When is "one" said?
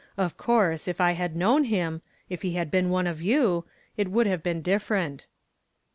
2.89-3.05